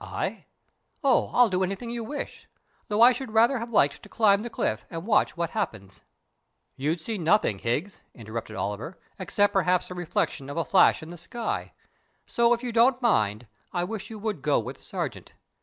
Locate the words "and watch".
4.88-5.36